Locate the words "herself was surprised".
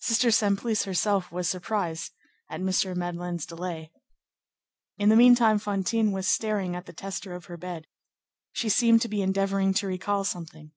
0.84-2.12